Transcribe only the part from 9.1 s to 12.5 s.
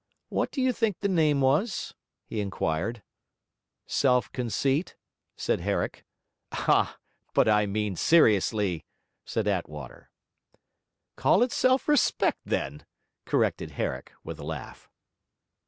said Attwater. 'Call it self respect,